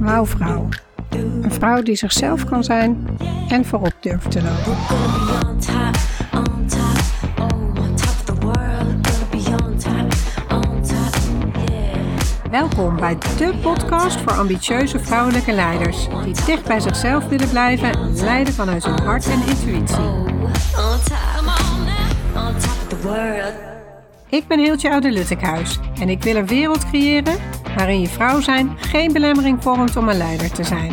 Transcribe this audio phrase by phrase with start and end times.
[0.00, 0.68] Wauwvrouw.
[1.10, 3.06] Een vrouw die zichzelf kan zijn
[3.48, 4.76] en voorop durft te lopen.
[12.50, 18.14] Welkom bij de podcast voor ambitieuze vrouwelijke leiders die dicht bij zichzelf willen blijven en
[18.14, 20.10] leiden vanuit hun hart en intuïtie.
[24.32, 27.36] Ik ben Hiltje Oude-Luttekhuis en ik wil een wereld creëren
[27.76, 30.92] waarin je vrouw zijn geen belemmering vormt om een leider te zijn.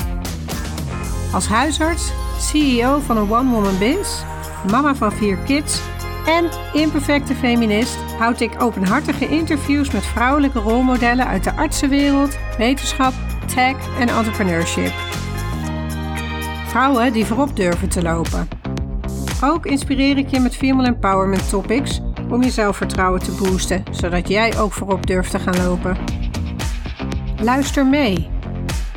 [1.33, 4.23] Als huisarts, CEO van een one-woman biz,
[4.71, 5.81] mama van vier kids
[6.25, 13.13] en imperfecte feminist houd ik openhartige interviews met vrouwelijke rolmodellen uit de artsenwereld, wetenschap,
[13.45, 14.93] tech en entrepreneurship.
[16.67, 18.47] Vrouwen die voorop durven te lopen.
[19.43, 24.59] Ook inspireer ik je met female empowerment topics om je zelfvertrouwen te boosten, zodat jij
[24.59, 25.97] ook voorop durft te gaan lopen.
[27.41, 28.29] Luister mee.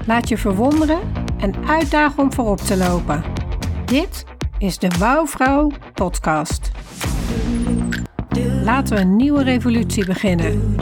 [0.06, 1.00] Laat je verwonderen
[1.38, 3.24] en uitdagen om voorop te lopen.
[3.84, 4.24] Dit
[4.58, 6.70] is de Wouwvrouw podcast.
[8.64, 10.76] Laten we een nieuwe revolutie beginnen.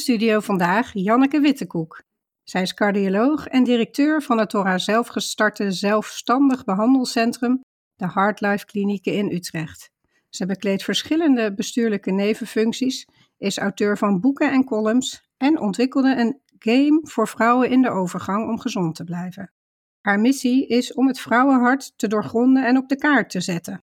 [0.00, 2.02] Studio vandaag Janneke Wittekoek.
[2.42, 7.60] Zij is cardioloog en directeur van het door haar zelf gestarte zelfstandig behandelcentrum,
[7.96, 9.90] de Heartlife Klinieken in Utrecht.
[10.28, 13.06] Ze bekleedt verschillende bestuurlijke nevenfuncties,
[13.38, 18.48] is auteur van boeken en columns en ontwikkelde een game voor vrouwen in de overgang
[18.48, 19.52] om gezond te blijven.
[20.00, 23.82] Haar missie is om het vrouwenhart te doorgronden en op de kaart te zetten.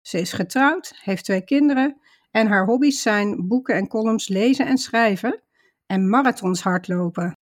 [0.00, 4.78] Ze is getrouwd, heeft twee kinderen en haar hobby's zijn boeken en columns lezen en
[4.78, 5.42] schrijven
[5.92, 7.32] en marathons hardlopen.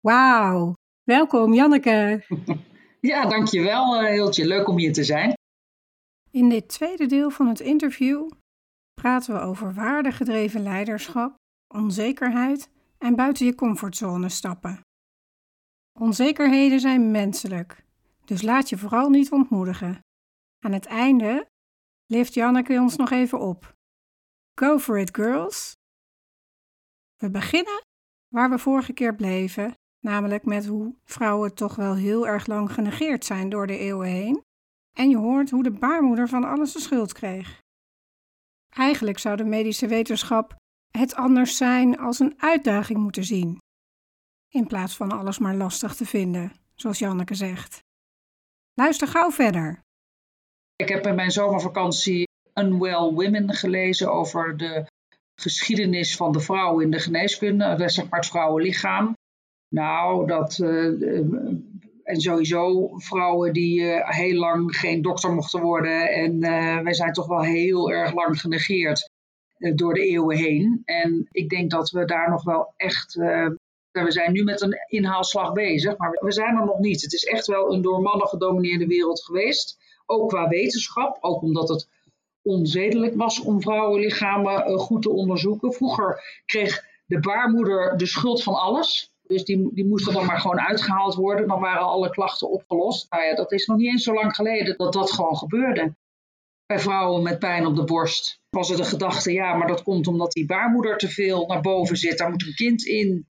[0.00, 2.24] Wauw, welkom Janneke.
[3.00, 4.46] Ja, dankjewel uh, Hiltje.
[4.46, 5.32] Leuk om hier te zijn.
[6.30, 8.30] In dit tweede deel van het interview
[8.94, 11.34] praten we over waardegedreven leiderschap,
[11.74, 14.80] onzekerheid en buiten je comfortzone stappen.
[16.00, 17.84] Onzekerheden zijn menselijk,
[18.24, 19.98] dus laat je vooral niet ontmoedigen.
[20.64, 21.46] Aan het einde
[22.06, 23.74] lift Janneke ons nog even op.
[24.60, 25.74] Go for it, girls!
[27.24, 27.82] We beginnen
[28.28, 33.24] waar we vorige keer bleven, namelijk met hoe vrouwen toch wel heel erg lang genegeerd
[33.24, 34.42] zijn door de eeuwen heen.
[34.92, 37.60] En je hoort hoe de baarmoeder van alles de schuld kreeg.
[38.68, 40.56] Eigenlijk zou de medische wetenschap
[40.90, 43.58] het anders zijn als een uitdaging moeten zien,
[44.48, 47.78] in plaats van alles maar lastig te vinden, zoals Janneke zegt.
[48.74, 49.80] Luister gauw verder.
[50.76, 54.92] Ik heb in mijn zomervakantie Unwell Women gelezen over de
[55.34, 59.16] geschiedenis van de vrouw in de geneeskunde, zeg maar het vrouwenlichaam.
[59.68, 60.58] Nou, dat.
[60.58, 61.18] Uh,
[62.02, 66.10] en sowieso vrouwen die uh, heel lang geen dokter mochten worden.
[66.10, 66.40] En
[66.84, 69.10] wij zijn toch wel heel erg lang genegeerd
[69.74, 70.82] door de eeuwen heen.
[70.84, 73.14] En ik denk dat we daar nog wel echt.
[73.14, 77.02] we zijn nu met een inhaalslag bezig, maar we zijn er nog niet.
[77.02, 79.78] Het is echt wel een door mannen gedomineerde wereld geweest.
[80.06, 81.88] Ook qua wetenschap, ook omdat het
[82.44, 85.72] onzedelijk was om vrouwenlichamen goed te onderzoeken.
[85.72, 89.12] Vroeger kreeg de baarmoeder de schuld van alles.
[89.22, 91.48] Dus die, die moesten dan maar gewoon uitgehaald worden.
[91.48, 93.10] Dan waren alle klachten opgelost.
[93.10, 95.94] Nou ja, dat is nog niet eens zo lang geleden dat dat gewoon gebeurde.
[96.66, 100.06] Bij vrouwen met pijn op de borst was het de gedachte, ja, maar dat komt
[100.06, 102.18] omdat die baarmoeder te veel naar boven zit.
[102.18, 103.28] Daar moet een kind in.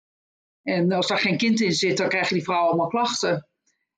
[0.64, 3.48] En als daar geen kind in zit, dan krijgen die vrouwen allemaal klachten.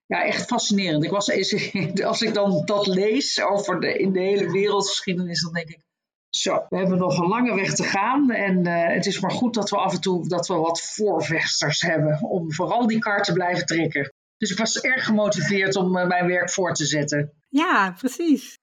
[0.06, 1.04] Ja, echt fascinerend.
[1.04, 1.30] Ik was,
[2.04, 5.82] als ik dan dat lees over de, in de hele wereldgeschiedenis, dan denk ik,
[6.28, 8.30] zo, we hebben nog een lange weg te gaan.
[8.30, 11.80] En uh, het is maar goed dat we af en toe dat we wat voorvechters
[11.80, 12.22] hebben.
[12.22, 14.12] Om vooral die kar te blijven trekken.
[14.36, 17.32] Dus ik was erg gemotiveerd om uh, mijn werk voor te zetten.
[17.48, 18.58] Ja, precies.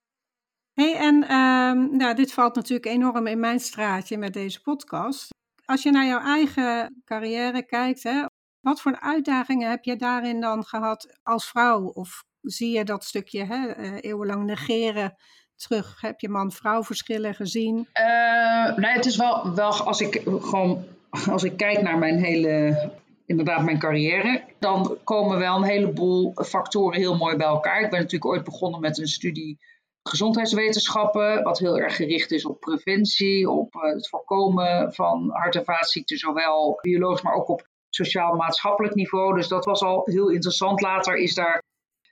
[0.73, 5.27] Hey, en uh, nou, dit valt natuurlijk enorm in mijn straatje met deze podcast.
[5.65, 8.25] Als je naar jouw eigen carrière kijkt, hè,
[8.61, 11.83] wat voor uitdagingen heb je daarin dan gehad als vrouw?
[11.83, 15.15] Of zie je dat stukje hè, uh, eeuwenlang negeren
[15.55, 16.01] terug?
[16.01, 17.87] Heb je man-vrouw verschillen gezien?
[17.99, 20.85] Uh, nee, het is wel, wel als ik gewoon
[21.29, 22.89] als ik kijk naar mijn hele,
[23.25, 27.81] inderdaad mijn carrière, dan komen wel een heleboel factoren heel mooi bij elkaar.
[27.81, 29.59] Ik ben natuurlijk ooit begonnen met een studie
[30.03, 35.63] gezondheidswetenschappen, wat heel erg gericht is op preventie, op uh, het voorkomen van hart- en
[35.63, 39.35] vaatziekten, zowel biologisch, maar ook op sociaal-maatschappelijk niveau.
[39.35, 40.81] Dus dat was al heel interessant.
[40.81, 41.63] Later is daar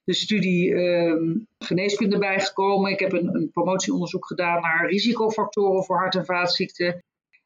[0.04, 2.92] de studie ehm, geneeskunde bijgekomen.
[2.92, 7.04] Ik heb een, een, promotieonderzoek gedaan naar risicofactoren voor hart- en vaatziekten.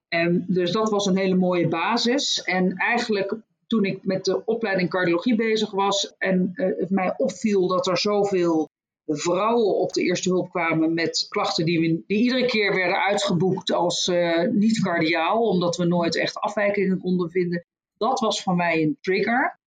[0.08, 2.42] En dus dat was een hele mooie basis.
[2.44, 3.36] En eigenlijk
[3.68, 7.98] toen ik met de opleiding cardiologie bezig was en uh, het mij opviel dat er
[7.98, 8.70] zoveel
[9.06, 14.08] vrouwen op de eerste hulp kwamen met klachten die, die iedere keer werden uitgeboekt als
[14.08, 17.66] uh, niet cardiaal, omdat we nooit echt afwijkingen konden vinden.
[18.04, 19.60] Dat was voor mij een trigger.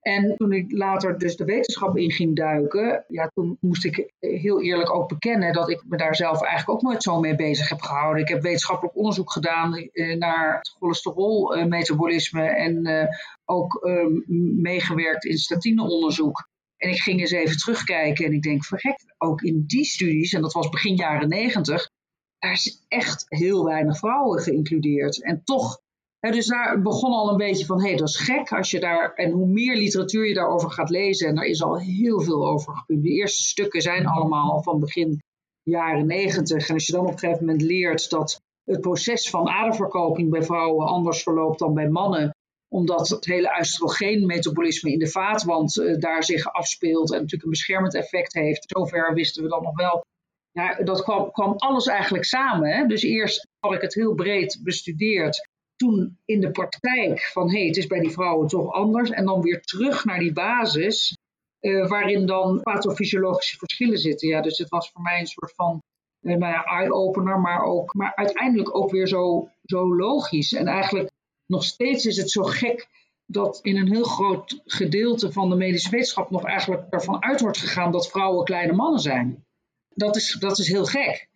[0.00, 4.62] En toen ik later dus de wetenschap in ging duiken, ja, toen moest ik heel
[4.62, 7.80] eerlijk ook bekennen dat ik me daar zelf eigenlijk ook nooit zo mee bezig heb
[7.80, 8.22] gehouden.
[8.22, 13.04] Ik heb wetenschappelijk onderzoek gedaan eh, naar het cholesterolmetabolisme en uh,
[13.44, 14.22] ook uh,
[14.56, 16.48] meegewerkt in statineonderzoek.
[16.76, 20.42] En ik ging eens even terugkijken en ik denk, verrek, ook in die studies, en
[20.42, 21.90] dat was begin jaren negentig,
[22.38, 25.22] daar is echt heel weinig vrouwen geïncludeerd.
[25.22, 25.80] En toch
[26.20, 29.14] dus daar begon al een beetje van, hé, hey, dat is gek als je daar,
[29.14, 32.76] en hoe meer literatuur je daarover gaat lezen, en daar is al heel veel over
[32.76, 33.14] gepubliceerd.
[33.14, 35.18] De eerste stukken zijn allemaal van begin
[35.62, 36.68] jaren negentig.
[36.68, 40.42] En als je dan op een gegeven moment leert dat het proces van aderverkoping bij
[40.42, 42.30] vrouwen anders verloopt dan bij mannen,
[42.68, 47.94] omdat het hele oestrogeenmetabolisme in de vaatwand uh, daar zich afspeelt en natuurlijk een beschermend
[47.94, 48.64] effect heeft.
[48.66, 50.04] Zover wisten we dan nog wel.
[50.50, 52.70] Ja, dat kwam, kwam alles eigenlijk samen.
[52.70, 52.86] Hè?
[52.86, 55.47] Dus eerst had ik het heel breed bestudeerd
[55.78, 59.10] toen in de praktijk van hé, hey, het is bij die vrouwen toch anders.
[59.10, 61.16] En dan weer terug naar die basis,
[61.60, 64.28] uh, waarin dan pathofysiologische verschillen zitten.
[64.28, 65.82] Ja, dus het was voor mij een soort van
[66.20, 70.52] uh, nou eye-opener, maar, ook, maar uiteindelijk ook weer zo, zo logisch.
[70.52, 71.10] En eigenlijk
[71.46, 72.88] nog steeds is het zo gek
[73.26, 77.58] dat in een heel groot gedeelte van de medische wetenschap nog eigenlijk ervan uit wordt
[77.58, 79.44] gegaan dat vrouwen kleine mannen zijn.
[79.88, 81.27] Dat is, dat is heel gek.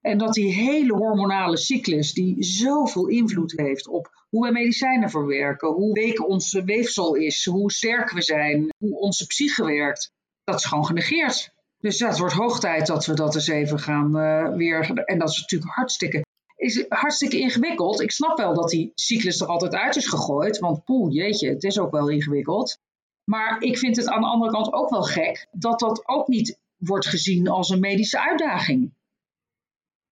[0.00, 5.68] En dat die hele hormonale cyclus, die zoveel invloed heeft op hoe we medicijnen verwerken,
[5.68, 10.12] hoe week onze weefsel is, hoe sterk we zijn, hoe onze psyche werkt,
[10.44, 11.52] dat is gewoon genegeerd.
[11.78, 14.90] Dus het wordt hoog tijd dat we dat eens even gaan uh, weer.
[15.04, 16.24] En dat is natuurlijk hartstikke,
[16.56, 18.00] is hartstikke ingewikkeld.
[18.00, 21.64] Ik snap wel dat die cyclus er altijd uit is gegooid, want poeh, jeetje, het
[21.64, 22.78] is ook wel ingewikkeld.
[23.24, 26.58] Maar ik vind het aan de andere kant ook wel gek dat dat ook niet
[26.76, 28.92] wordt gezien als een medische uitdaging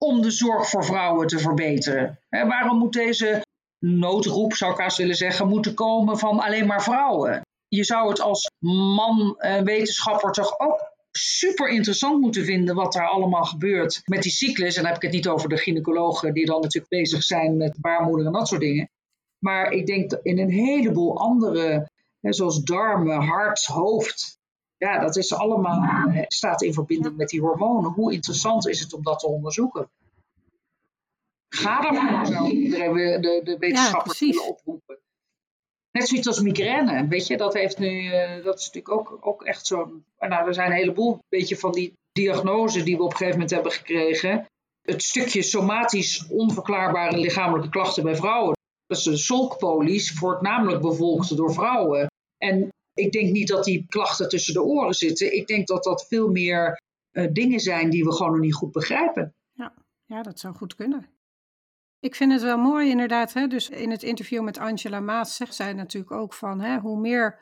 [0.09, 2.19] om de zorg voor vrouwen te verbeteren?
[2.29, 3.41] waarom moet deze
[3.79, 7.41] noodroep, zou ik haast willen zeggen, moeten komen van alleen maar vrouwen?
[7.67, 8.51] Je zou het als
[8.95, 14.31] man en wetenschapper toch ook super interessant moeten vinden wat daar allemaal gebeurt met die
[14.31, 14.75] cyclus.
[14.75, 17.77] En dan heb ik het niet over de gynaecologen die dan natuurlijk bezig zijn met
[17.79, 18.89] baarmoeder en dat soort dingen.
[19.39, 21.89] Maar ik denk in een heleboel andere,
[22.21, 24.39] zoals darmen, hart, hoofd,
[24.79, 27.91] ja, dat is allemaal, eh, staat in verbinding met die hormonen.
[27.91, 29.89] Hoe interessant is het om dat te onderzoeken?
[31.59, 34.99] Ga daarvoor, iedereen de, de wetenschappers willen oproepen.
[35.91, 39.43] Net zoiets als migraine, weet je, dat heeft nu, uh, dat is natuurlijk ook, ook
[39.43, 43.17] echt zo'n, nou, er zijn een heleboel, beetje van die diagnoses die we op een
[43.17, 44.45] gegeven moment hebben gekregen.
[44.81, 51.35] Het stukje somatisch onverklaarbare lichamelijke klachten bij vrouwen, dat is de solkpolies, wordt namelijk bevolkt
[51.35, 52.07] door vrouwen.
[52.37, 55.35] En ik denk niet dat die klachten tussen de oren zitten.
[55.35, 58.71] Ik denk dat dat veel meer uh, dingen zijn die we gewoon nog niet goed
[58.71, 59.33] begrijpen.
[59.51, 59.73] Ja,
[60.05, 61.18] ja dat zou goed kunnen.
[61.99, 63.33] Ik vind het wel mooi inderdaad.
[63.33, 63.47] Hè?
[63.47, 67.39] Dus in het interview met Angela Maas zegt zij natuurlijk ook van hè, hoe meer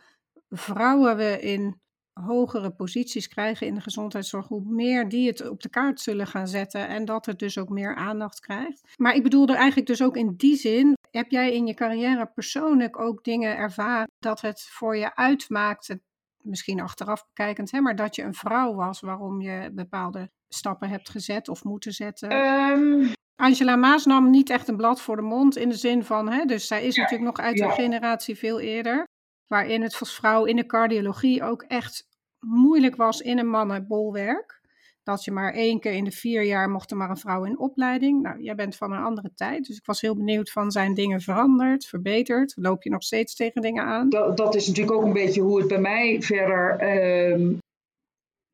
[0.50, 1.82] vrouwen we in
[2.14, 6.48] hogere posities krijgen in de gezondheidszorg, hoe meer die het op de kaart zullen gaan
[6.48, 8.94] zetten en dat het dus ook meer aandacht krijgt.
[8.96, 12.26] Maar ik bedoel er eigenlijk dus ook in die zin, heb jij in je carrière
[12.26, 15.96] persoonlijk ook dingen ervaren dat het voor je uitmaakt,
[16.44, 21.10] misschien achteraf bekijkend, hè, maar dat je een vrouw was waarom je bepaalde stappen hebt
[21.10, 22.32] gezet of moeten zetten?
[22.32, 26.30] Um, Angela Maas nam niet echt een blad voor de mond in de zin van,
[26.30, 29.08] hè, dus zij is natuurlijk nog uit een generatie veel eerder,
[29.48, 32.08] waarin het voor vrouw in de cardiologie ook echt
[32.40, 34.62] moeilijk was in een mannenbolwerk.
[35.04, 37.60] Dat je maar één keer in de vier jaar mocht er maar een vrouw in
[37.60, 38.22] opleiding.
[38.22, 41.22] Nou, jij bent van een andere tijd, dus ik was heel benieuwd van zijn dingen
[41.22, 42.54] veranderd, verbeterd?
[42.56, 44.10] Loop je nog steeds tegen dingen aan?
[44.10, 47.58] Dat, dat is natuurlijk ook een beetje hoe het bij mij verder uh,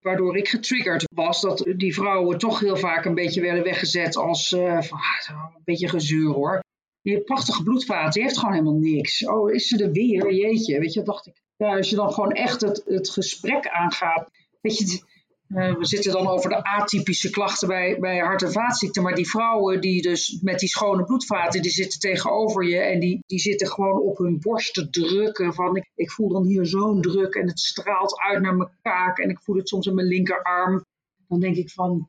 [0.04, 4.50] waardoor ik getriggerd was dat die vrouwen toch heel vaak een beetje werden weggezet als
[4.50, 6.60] van, ah, een beetje gezuur hoor.
[7.02, 9.28] Die prachtige bloedvaten, die heeft gewoon helemaal niks.
[9.28, 10.34] Oh, is ze er weer?
[10.34, 11.42] Jeetje, weet je, dacht ik.
[11.58, 14.30] Ja, als je dan gewoon echt het, het gesprek aangaat.
[14.62, 15.04] Weet je,
[15.48, 19.04] uh, we zitten dan over de atypische klachten bij, bij hart- en vaatziekten.
[19.04, 22.78] Maar die vrouwen die dus met die schone bloedvaten, die zitten tegenover je.
[22.78, 25.54] En die, die zitten gewoon op hun borst te drukken.
[25.54, 29.18] Van ik, ik voel dan hier zo'n druk en het straalt uit naar mijn kaak.
[29.18, 30.86] En ik voel het soms in mijn linkerarm.
[31.28, 32.08] Dan denk ik van,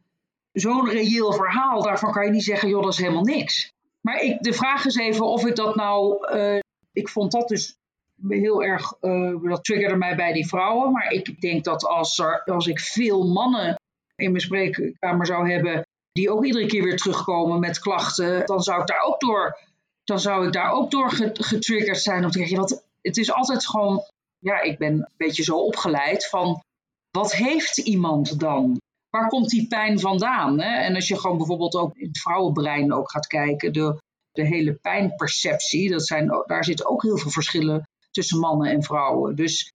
[0.52, 3.72] zo'n reëel verhaal, daarvan kan je niet zeggen, joh, dat is helemaal niks.
[4.00, 6.58] Maar ik, de vraag is even of ik dat nou, uh,
[6.92, 7.76] ik vond dat dus
[8.28, 8.98] heel erg,
[9.42, 10.92] dat triggerde mij bij die vrouwen.
[10.92, 13.74] Maar ik denk dat als, er, als ik veel mannen
[14.16, 18.80] in mijn spreekkamer zou hebben, die ook iedere keer weer terugkomen met klachten, dan zou
[18.80, 19.58] ik daar ook door,
[20.04, 22.24] dan zou ik daar ook door getriggerd zijn.
[22.24, 24.02] Om te want het is altijd gewoon,
[24.38, 26.62] ja, ik ben een beetje zo opgeleid van,
[27.10, 28.80] wat heeft iemand dan?
[29.10, 30.60] Waar komt die pijn vandaan?
[30.60, 30.82] Hè?
[30.82, 33.98] En als je gewoon bijvoorbeeld ook in het vrouwenbrein ook gaat kijken, de,
[34.32, 39.36] de hele pijnperceptie, dat zijn, daar zitten ook heel veel verschillen tussen mannen en vrouwen.
[39.36, 39.72] Dus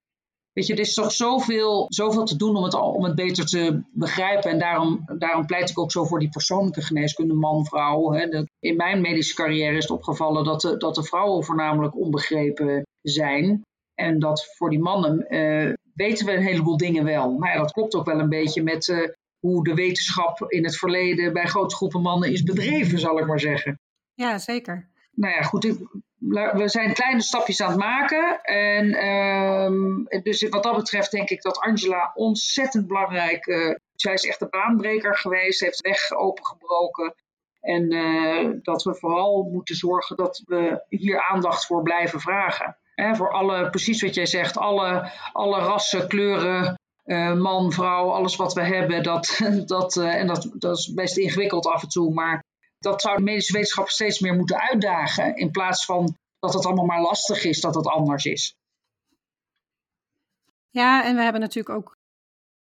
[0.54, 3.82] weet je, er is toch zoveel, zoveel te doen om het, om het beter te
[3.92, 4.52] begrijpen.
[4.52, 8.12] En daarom, daarom pleit ik ook zo voor die persoonlijke geneeskunde, man, vrouw.
[8.12, 8.46] Hè.
[8.60, 13.62] In mijn medische carrière is het opgevallen dat de, dat de vrouwen voornamelijk onbegrepen zijn.
[13.96, 17.38] En dat voor die mannen uh, weten we een heleboel dingen wel.
[17.38, 20.78] Maar ja, dat klopt ook wel een beetje met uh, hoe de wetenschap in het
[20.78, 23.80] verleden bij grote groepen mannen is bedreven, zal ik maar zeggen.
[24.14, 24.90] Ja, zeker.
[25.12, 25.78] Nou ja, goed.
[26.20, 28.42] We zijn kleine stapjes aan het maken.
[28.42, 34.26] En uh, dus wat dat betreft denk ik dat Angela ontzettend belangrijk uh, zij is
[34.26, 37.16] echt een baanbreker geweest, heeft weg opengebroken.
[37.62, 42.78] En uh, dat we vooral moeten zorgen dat we hier aandacht voor blijven vragen.
[42.96, 48.36] Hè, voor alle, precies wat jij zegt, alle, alle rassen, kleuren, uh, man, vrouw, alles
[48.36, 49.04] wat we hebben.
[49.04, 52.14] Dat, dat, en dat, dat is best ingewikkeld af en toe.
[52.14, 52.44] Maar
[52.80, 55.36] dat zou de medische wetenschap steeds meer moeten uitdagen.
[55.36, 58.56] In plaats van dat het allemaal maar lastig is dat het anders is.
[60.70, 61.98] Ja, en we hebben natuurlijk ook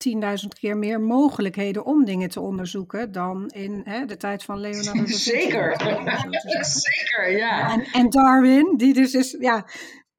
[0.10, 4.92] 10.000 keer meer mogelijkheden om dingen te onderzoeken dan in hè, de tijd van Leonardo
[4.92, 5.14] da Vinci.
[5.14, 5.80] Zeker,
[6.66, 7.72] zeker, ja.
[7.72, 9.66] En, en, Darwin, die dus is, ja,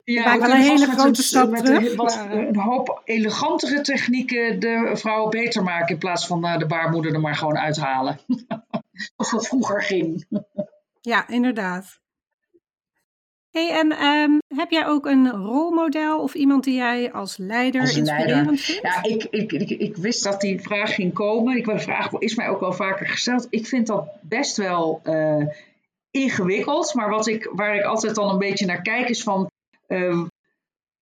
[0.05, 1.90] ja, wel een hele grote stap met terug.
[1.90, 6.66] Een, wat, een hoop elegantere technieken de vrouwen beter maken in plaats van uh, de
[6.66, 8.21] baarmoeder er maar gewoon uithalen.
[9.17, 10.26] of het vroeger ging.
[11.00, 12.00] ja, inderdaad.
[13.50, 17.97] Hey, en um, heb jij ook een rolmodel of iemand die jij als leider als
[17.97, 18.59] inspirerend leider.
[18.59, 18.83] vindt?
[18.83, 21.57] Ja, ik, ik, ik, ik, wist dat die vraag ging komen.
[21.57, 23.47] Ik, de vraag is mij ook wel vaker gesteld.
[23.50, 25.47] Ik vind dat best wel uh,
[26.11, 26.95] ingewikkeld.
[26.95, 29.50] Maar wat ik, waar ik altijd dan een beetje naar kijk is van...
[29.88, 30.25] Uh,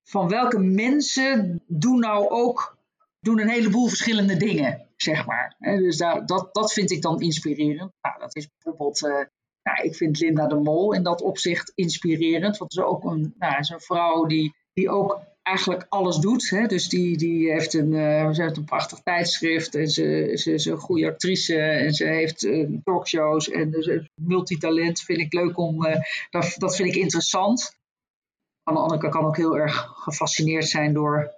[0.05, 2.77] van welke mensen doen nou ook
[3.21, 5.57] doen een heleboel verschillende dingen, zeg maar.
[5.59, 7.93] dus dat, dat vind ik dan inspirerend.
[8.01, 9.25] Nou, dat is bijvoorbeeld uh,
[9.65, 12.57] nou, ik vind Linda de Mol in dat opzicht inspirerend.
[12.57, 16.51] Want ze is ook een, nou, is een vrouw die, die ook eigenlijk alles doet.
[16.51, 16.67] Hè?
[16.67, 20.65] Dus die, die heeft een, uh, ze heeft een prachtig tijdschrift en ze, ze is
[20.65, 25.87] een goede actrice en ze heeft uh, talkshows en dus multitalent vind ik leuk om,
[26.31, 27.79] dat, dat vind ik interessant.
[28.63, 31.35] Aan de andere kant kan ook heel erg gefascineerd zijn door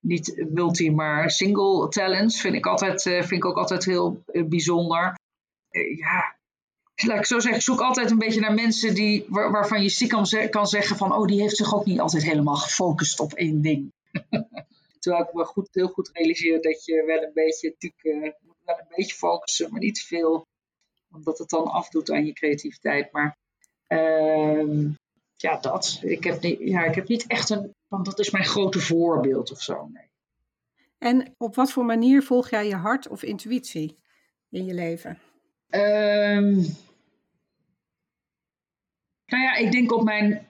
[0.00, 2.40] niet multi, maar single talents.
[2.40, 5.14] Vind ik, altijd, vind ik ook altijd heel bijzonder.
[5.96, 6.38] ja,
[7.06, 10.10] laat ik zo zeggen, zoek altijd een beetje naar mensen die, waarvan je ziek
[10.50, 13.92] kan, zeggen van, oh, die heeft zich ook niet altijd helemaal gefocust op één ding.
[14.98, 18.32] Terwijl ik me goed, heel goed realiseer dat je wel een beetje, natuurlijk, uh,
[18.64, 20.46] wel een beetje focussen, maar niet veel,
[21.12, 23.12] omdat het dan afdoet aan je creativiteit.
[23.12, 23.36] Maar
[23.88, 24.90] uh,
[25.42, 26.00] ja, dat.
[26.02, 29.50] Ik heb, niet, ja, ik heb niet echt een, want dat is mijn grote voorbeeld
[29.50, 29.88] of zo.
[29.92, 30.06] Nee.
[30.98, 33.98] En op wat voor manier volg jij je hart of intuïtie
[34.50, 35.18] in je leven?
[35.70, 36.76] Um,
[39.26, 40.48] nou ja, ik denk op mijn,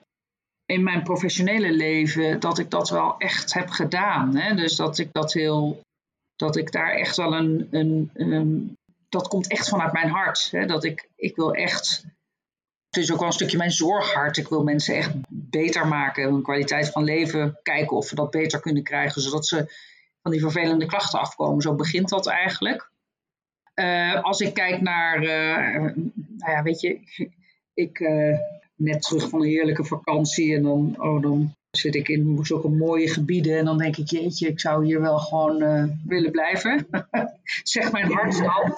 [0.65, 4.35] in mijn professionele leven dat ik dat wel echt heb gedaan.
[4.35, 4.55] Hè?
[4.55, 5.81] Dus dat ik dat heel,
[6.35, 8.77] dat ik daar echt wel een, een, een
[9.09, 10.51] dat komt echt vanuit mijn hart.
[10.51, 10.65] Hè?
[10.65, 12.05] Dat ik, ik wil echt,
[12.89, 14.37] het is ook wel een stukje mijn zorghart.
[14.37, 18.59] Ik wil mensen echt beter maken, hun kwaliteit van leven, kijken of we dat beter
[18.59, 19.73] kunnen krijgen, zodat ze
[20.21, 21.61] van die vervelende klachten afkomen.
[21.61, 22.91] Zo begint dat eigenlijk.
[23.75, 25.95] Uh, als ik kijk naar, uh,
[26.37, 26.99] nou ja, weet je,
[27.73, 28.37] ik, uh,
[28.75, 30.55] net terug van een heerlijke vakantie.
[30.55, 33.57] En dan, oh, dan zit ik in zulke mooie gebieden.
[33.57, 35.57] En dan denk ik, jeetje, ik zou hier wel gewoon
[36.05, 36.87] willen blijven.
[37.63, 38.75] zeg mijn hart dan.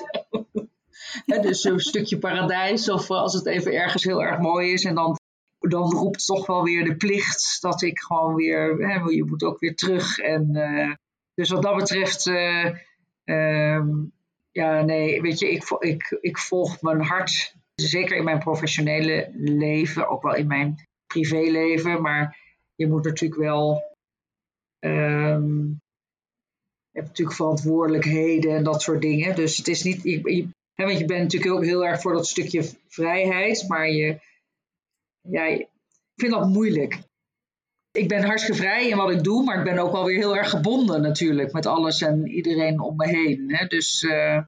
[1.26, 2.90] Dus een stukje paradijs.
[2.90, 4.84] Of als het even ergens heel erg mooi is.
[4.86, 5.16] En dan,
[5.60, 8.80] dan roept toch wel weer de plicht dat ik gewoon weer...
[9.14, 10.18] Je moet ook weer terug.
[10.18, 10.94] En, uh,
[11.34, 12.26] dus wat dat betreft...
[12.26, 12.72] Uh,
[14.52, 20.10] ja, nee, weet je, ik, ik, ik volg mijn hart zeker in mijn professionele leven,
[20.10, 22.02] ook wel in mijn privéleven.
[22.02, 22.38] Maar
[22.76, 23.84] je moet natuurlijk wel.
[24.80, 25.80] Um,
[26.92, 29.36] je hebt natuurlijk verantwoordelijkheden en dat soort dingen.
[29.36, 30.04] Dus het is niet.
[30.86, 33.68] Want je bent natuurlijk ook heel erg voor dat stukje vrijheid.
[33.68, 34.20] Maar je.
[35.22, 35.68] Ja, ik
[36.16, 37.00] vind dat moeilijk.
[37.92, 40.38] Ik ben hartstikke vrij in wat ik doe, maar ik ben ook wel weer heel
[40.38, 43.56] erg gebonden natuurlijk met alles en iedereen om me heen.
[43.56, 43.66] Hè?
[43.66, 44.42] Dus uh,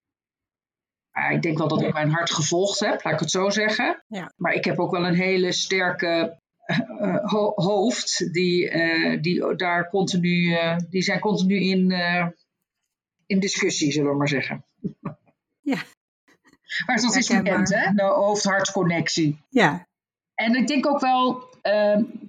[1.32, 4.04] ik denk wel dat ik mijn hart gevolgd heb, laat ik het zo zeggen.
[4.08, 4.34] Ja.
[4.36, 6.42] Maar ik heb ook wel een hele sterke
[7.56, 8.72] hoofd, die,
[9.20, 10.58] die, daar continu,
[10.90, 11.92] die zijn continu in,
[13.26, 14.66] in discussie, zullen we maar zeggen.
[15.62, 15.78] Ja.
[16.86, 17.94] Maar dat is bekend, hè?
[17.94, 19.40] De hoofd-hart-connectie.
[19.50, 19.88] Ja.
[20.36, 21.52] En ik denk ook wel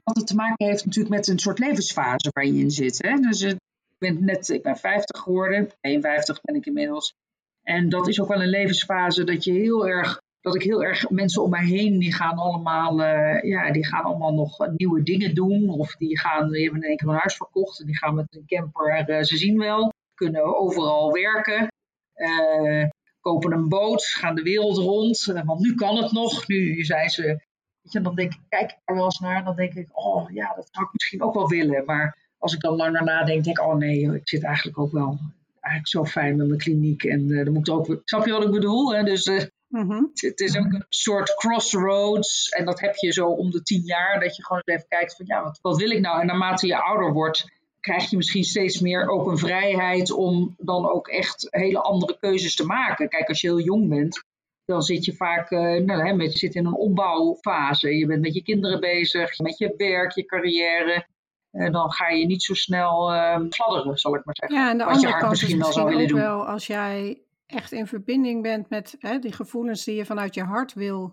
[0.04, 3.02] dat het te maken heeft natuurlijk met een soort levensfase waar je in zit.
[3.02, 3.14] Hè?
[3.14, 3.58] Dus ik
[3.98, 7.14] ben net, ik ben 50 geworden, 51 ben ik inmiddels.
[7.62, 11.10] En dat is ook wel een levensfase dat je heel erg, dat ik heel erg
[11.10, 15.34] mensen om mij heen, die gaan allemaal, uh, ja, die gaan allemaal nog nieuwe dingen
[15.34, 15.68] doen.
[15.68, 18.36] Of die gaan, die hebben in één keer een huis verkocht en die gaan met
[18.36, 21.68] een camper, uh, ze zien wel, kunnen overal werken.
[22.14, 22.88] Uh,
[23.24, 25.24] kopen een boot, gaan de wereld rond.
[25.44, 26.48] want nu kan het nog.
[26.48, 27.22] Nu zijn ze.
[27.22, 29.44] Weet je, dan denk ik, kijk er wel eens naar.
[29.44, 31.84] Dan denk ik, oh ja, dat zou ik misschien ook wel willen.
[31.84, 35.18] Maar als ik dan langer nadenk, denk ik, oh nee, ik zit eigenlijk ook wel
[35.64, 37.04] eigenlijk zo fijn met mijn kliniek.
[37.04, 38.00] En uh, dan moet ik ook.
[38.04, 38.94] Snap je wat ik bedoel?
[38.94, 39.02] Hè?
[39.02, 40.10] Dus uh, mm-hmm.
[40.28, 42.48] het is ook een soort crossroads.
[42.48, 44.20] En dat heb je zo om de tien jaar.
[44.20, 46.20] Dat je gewoon even kijkt van ja, wat, wat wil ik nou?
[46.20, 47.44] En naarmate je ouder wordt,
[47.84, 52.54] krijg je misschien steeds meer ook een vrijheid om dan ook echt hele andere keuzes
[52.54, 53.08] te maken.
[53.08, 54.24] Kijk, als je heel jong bent,
[54.64, 57.96] dan zit je vaak uh, nou, hè, met, je zit in een opbouwfase.
[57.96, 61.06] Je bent met je kinderen bezig, met je werk, je carrière.
[61.50, 64.58] En dan ga je niet zo snel uh, fladderen, zal ik maar zeggen.
[64.58, 66.18] Ja, en de Wat andere kant misschien is misschien ook doen.
[66.18, 70.42] wel als jij echt in verbinding bent met hè, die gevoelens die je vanuit je
[70.42, 71.10] hart wil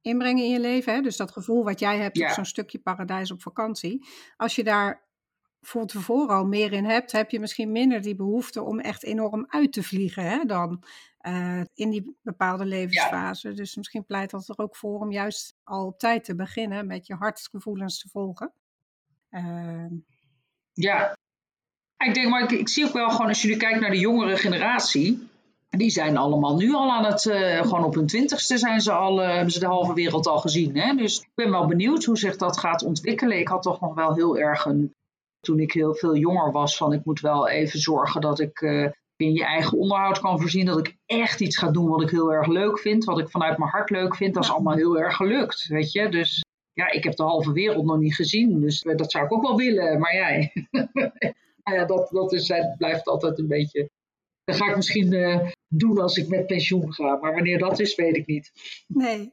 [0.00, 0.94] inbrengen in je leven.
[0.94, 1.00] Hè?
[1.00, 2.26] Dus dat gevoel wat jij hebt ja.
[2.26, 4.06] op zo'n stukje paradijs op vakantie.
[4.36, 5.08] Als je daar
[5.60, 9.46] voor tevoren al meer in hebt, heb je misschien minder die behoefte om echt enorm
[9.48, 10.82] uit te vliegen hè, dan
[11.26, 13.52] uh, in die bepaalde levensfase.
[13.52, 17.06] Dus misschien pleit dat er ook voor om juist al op tijd te beginnen met
[17.06, 18.52] je hartgevoelens te volgen.
[19.30, 19.86] Uh,
[20.72, 21.16] ja,
[21.96, 23.98] ik denk, maar ik, ik, zie ook wel gewoon als je nu kijkt naar de
[23.98, 25.28] jongere generatie.
[25.70, 29.22] Die zijn allemaal nu al aan het, uh, gewoon op hun twintigste zijn ze al,
[29.22, 30.76] uh, hebben ze de halve wereld al gezien.
[30.76, 30.94] Hè?
[30.94, 33.38] Dus ik ben wel benieuwd hoe zich dat gaat ontwikkelen.
[33.38, 34.94] Ik had toch nog wel heel erg een
[35.40, 38.90] toen ik heel veel jonger was, van ik moet wel even zorgen dat ik uh,
[39.16, 40.66] in je eigen onderhoud kan voorzien.
[40.66, 43.58] Dat ik echt iets ga doen wat ik heel erg leuk vind, wat ik vanuit
[43.58, 44.34] mijn hart leuk vind.
[44.34, 46.08] Dat is allemaal heel erg gelukt, weet je.
[46.08, 49.32] Dus ja, ik heb de halve wereld nog niet gezien, dus eh, dat zou ik
[49.32, 49.98] ook wel willen.
[49.98, 50.52] Maar jij,
[51.74, 53.90] ja, dat, dat is, blijft altijd een beetje...
[54.44, 57.94] Dat ga ik misschien uh, doen als ik met pensioen ga, maar wanneer dat is,
[57.94, 58.52] weet ik niet.
[58.86, 59.32] Nee,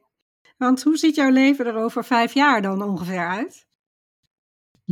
[0.56, 3.67] want hoe ziet jouw leven er over vijf jaar dan ongeveer uit?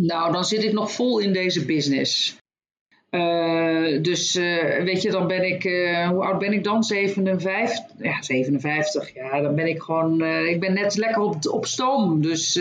[0.00, 2.38] Nou, dan zit ik nog vol in deze business.
[3.10, 6.82] Uh, dus uh, weet je, dan ben ik, uh, hoe oud ben ik dan?
[6.82, 7.84] 57?
[7.98, 9.14] Ja, 57.
[9.14, 12.22] Ja, dan ben ik gewoon, ik ben net lekker op, op stoom.
[12.22, 12.60] Dus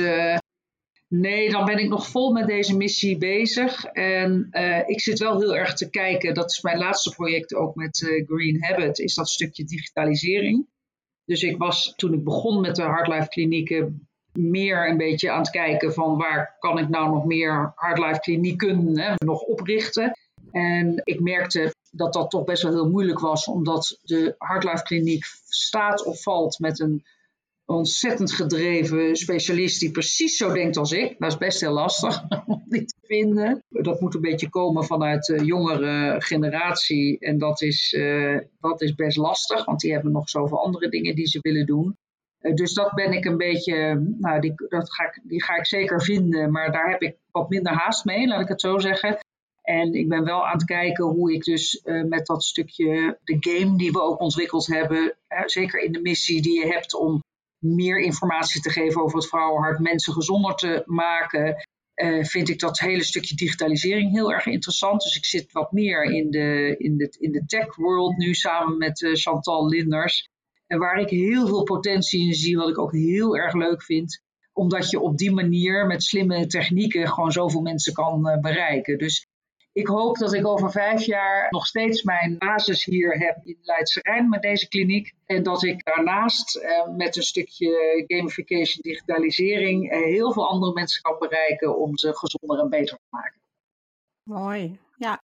[1.07, 3.85] nee, dan ben ik nog vol met deze missie bezig.
[3.85, 4.49] En
[4.85, 8.63] ik zit wel heel erg te kijken, dat is mijn laatste project ook met Green
[8.63, 10.67] Habit, is dat stukje digitalisering.
[11.25, 14.04] Dus ik was, toen ik begon met de Hardlife klinieken,
[14.37, 18.99] meer een beetje aan het kijken van waar kan ik nou nog meer hardlife klinieken
[18.99, 20.11] hè, nog oprichten.
[20.51, 25.23] En ik merkte dat dat toch best wel heel moeilijk was, omdat de hardlife kliniek
[25.45, 27.03] staat of valt met een
[27.65, 31.15] ontzettend gedreven specialist die precies zo denkt als ik.
[31.19, 33.63] Dat is best heel lastig om die te vinden.
[33.69, 37.19] Dat moet een beetje komen vanuit de jongere generatie.
[37.19, 41.15] En dat is, uh, dat is best lastig, want die hebben nog zoveel andere dingen
[41.15, 41.97] die ze willen doen.
[42.45, 45.65] Eh, dus dat ben ik een beetje, nou, die, dat ga ik, die ga ik
[45.65, 49.17] zeker vinden, maar daar heb ik wat minder haast mee, laat ik het zo zeggen.
[49.61, 53.37] En ik ben wel aan het kijken hoe ik dus uh, met dat stukje, de
[53.39, 57.23] game die we ook ontwikkeld hebben, uh, zeker in de missie die je hebt om
[57.59, 61.55] meer informatie te geven over het vrouwenhart, mensen gezonder te maken,
[62.21, 65.01] vind ik dat hele stukje digitalisering heel erg interessant.
[65.01, 68.77] Dus ik zit wat meer in de, in de, in de tech world nu samen
[68.77, 70.29] met Chantal Linders.
[70.77, 74.89] Waar ik heel veel potentie in zie, wat ik ook heel erg leuk vind, omdat
[74.89, 78.97] je op die manier met slimme technieken gewoon zoveel mensen kan uh, bereiken.
[78.97, 79.27] Dus
[79.71, 83.99] ik hoop dat ik over vijf jaar nog steeds mijn basis hier heb in Leidse
[84.01, 85.13] Rijn met deze kliniek.
[85.25, 91.01] En dat ik daarnaast uh, met een stukje gamification, digitalisering, uh, heel veel andere mensen
[91.01, 93.41] kan bereiken om ze gezonder en beter te maken.
[94.23, 95.21] Mooi, ja.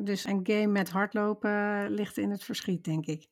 [0.00, 3.26] Dus een game met hardlopen ligt in het verschiet, denk ik.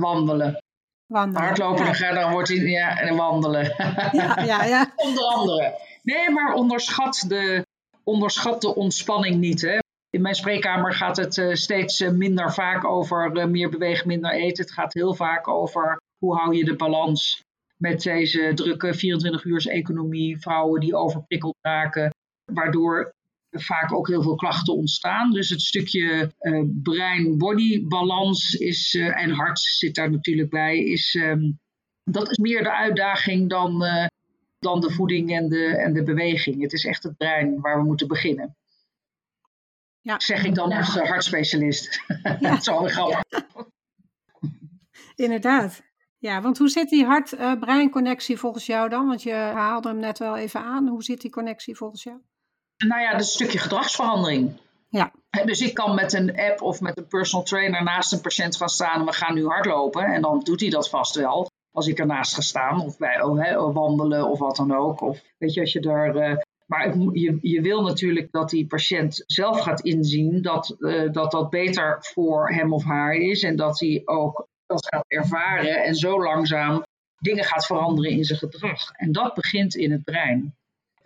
[0.00, 0.62] Wandelen.
[1.06, 1.42] Wandelen.
[1.42, 2.12] Hardlopen, ja.
[2.12, 3.74] dan wordt hij, ja, en wandelen.
[4.12, 4.92] Ja, ja, ja.
[4.96, 5.78] Onder andere.
[6.02, 7.66] Nee, maar onderschat de,
[8.04, 9.60] onderschat de ontspanning niet.
[9.60, 9.78] Hè.
[10.10, 14.32] In mijn spreekkamer gaat het uh, steeds uh, minder vaak over uh, meer bewegen, minder
[14.32, 14.64] eten.
[14.64, 17.40] Het gaat heel vaak over hoe hou je de balans
[17.76, 20.40] met deze drukke 24 uurs economie.
[20.40, 22.10] Vrouwen die overprikkeld raken,
[22.52, 23.12] waardoor
[23.60, 25.30] vaak ook heel veel klachten ontstaan.
[25.30, 31.14] Dus het stukje uh, brein-body balans is, uh, en hart zit daar natuurlijk bij, is,
[31.14, 31.60] um,
[32.04, 34.06] dat is meer de uitdaging dan, uh,
[34.58, 36.62] dan de voeding en de, en de beweging.
[36.62, 38.56] Het is echt het brein waar we moeten beginnen.
[40.00, 40.20] Ja.
[40.20, 42.00] Zeg ik dan als hartspecialist.
[42.40, 42.60] Ja.
[42.60, 43.22] Zo grappig.
[45.14, 45.82] Inderdaad.
[46.18, 49.06] Ja, want hoe zit die hart-brein-connectie volgens jou dan?
[49.06, 50.88] Want je haalde hem net wel even aan.
[50.88, 52.18] Hoe zit die connectie volgens jou?
[52.76, 54.60] Nou ja, dat is een stukje gedragsverandering.
[54.88, 55.12] Ja.
[55.44, 58.68] Dus ik kan met een app of met een personal trainer naast een patiënt gaan
[58.68, 60.04] staan en we gaan nu hardlopen.
[60.04, 61.50] En dan doet hij dat vast wel.
[61.70, 65.00] Als ik ernaast ga staan of bij oh, wandelen of wat dan ook.
[65.00, 66.16] Of weet je, als je daar.
[66.16, 71.30] Uh, maar je, je wil natuurlijk dat die patiënt zelf gaat inzien dat, uh, dat
[71.30, 73.42] dat beter voor hem of haar is.
[73.42, 76.82] En dat hij ook dat gaat ervaren en zo langzaam
[77.18, 78.90] dingen gaat veranderen in zijn gedrag.
[78.92, 80.54] En dat begint in het brein.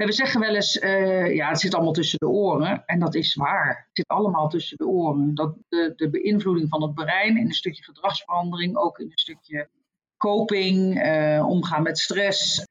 [0.06, 2.82] We zeggen wel eens, uh, ja, het zit allemaal tussen de oren.
[2.86, 3.68] En dat is waar.
[3.68, 5.34] Het zit allemaal tussen de oren.
[5.34, 9.68] Dat de, de beïnvloeding van het brein in een stukje gedragsverandering, ook in een stukje
[10.16, 12.64] coping, uh, omgaan met stress,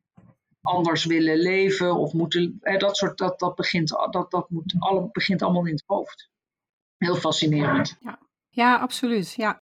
[0.62, 5.10] anders willen leven of moeten, uh, dat soort, dat, dat, begint, dat, dat moet alle,
[5.12, 6.30] begint allemaal in het hoofd.
[6.98, 7.98] Heel fascinerend.
[8.00, 9.34] Ja, ja absoluut.
[9.34, 9.62] Ja.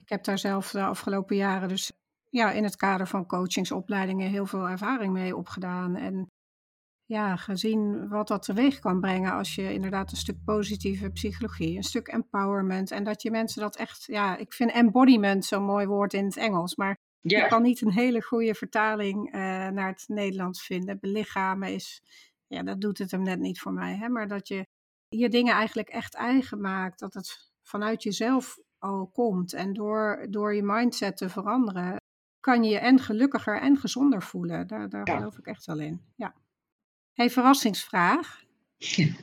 [0.00, 1.92] Ik heb daar zelf de afgelopen jaren dus
[2.30, 5.96] ja, in het kader van coachingsopleidingen heel veel ervaring mee opgedaan.
[5.96, 6.32] En
[7.06, 11.82] ja, gezien wat dat teweeg kan brengen als je inderdaad een stuk positieve psychologie, een
[11.82, 16.12] stuk empowerment en dat je mensen dat echt, ja, ik vind embodiment zo'n mooi woord
[16.12, 17.42] in het Engels, maar yeah.
[17.42, 21.00] ik kan niet een hele goede vertaling uh, naar het Nederlands vinden.
[21.00, 22.02] Belichamen is,
[22.46, 24.66] ja, dat doet het hem net niet voor mij, hè, maar dat je
[25.08, 30.54] je dingen eigenlijk echt eigen maakt, dat het vanuit jezelf al komt en door, door
[30.54, 31.96] je mindset te veranderen,
[32.40, 34.66] kan je je en gelukkiger en gezonder voelen.
[34.66, 35.16] Daar, daar ja.
[35.16, 36.00] geloof ik echt wel in.
[36.16, 36.34] Ja.
[37.14, 38.42] Hey, verrassingsvraag.